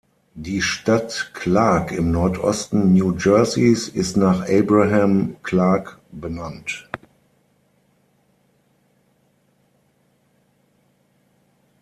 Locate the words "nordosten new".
2.11-3.15